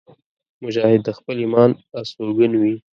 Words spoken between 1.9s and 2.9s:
استوګن وي.